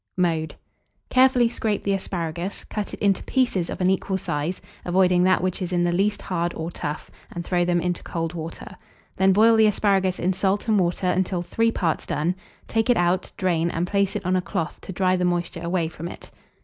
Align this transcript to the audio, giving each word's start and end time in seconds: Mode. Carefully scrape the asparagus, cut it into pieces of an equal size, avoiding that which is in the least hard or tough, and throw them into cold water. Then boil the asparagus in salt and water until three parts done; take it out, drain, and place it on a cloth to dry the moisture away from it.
Mode. 0.17 0.55
Carefully 1.11 1.47
scrape 1.47 1.83
the 1.83 1.93
asparagus, 1.93 2.63
cut 2.63 2.91
it 2.95 2.99
into 3.01 3.21
pieces 3.25 3.69
of 3.69 3.81
an 3.81 3.89
equal 3.91 4.17
size, 4.17 4.59
avoiding 4.83 5.21
that 5.25 5.43
which 5.43 5.61
is 5.61 5.71
in 5.71 5.83
the 5.83 5.91
least 5.91 6.23
hard 6.23 6.55
or 6.55 6.71
tough, 6.71 7.11
and 7.31 7.45
throw 7.45 7.63
them 7.63 7.79
into 7.79 8.01
cold 8.01 8.33
water. 8.33 8.77
Then 9.17 9.31
boil 9.31 9.55
the 9.55 9.67
asparagus 9.67 10.17
in 10.17 10.33
salt 10.33 10.67
and 10.67 10.79
water 10.79 11.05
until 11.05 11.43
three 11.43 11.71
parts 11.71 12.07
done; 12.07 12.33
take 12.67 12.89
it 12.89 12.97
out, 12.97 13.31
drain, 13.37 13.69
and 13.69 13.85
place 13.85 14.15
it 14.15 14.25
on 14.25 14.35
a 14.35 14.41
cloth 14.41 14.81
to 14.81 14.91
dry 14.91 15.15
the 15.15 15.23
moisture 15.23 15.61
away 15.61 15.87
from 15.87 16.07
it. 16.07 16.31